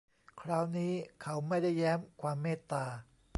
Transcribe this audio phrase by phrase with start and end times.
[0.41, 2.85] คราวนี้เขาไม่ได้แย้มความเมตตา